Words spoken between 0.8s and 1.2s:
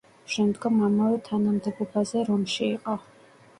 ამავე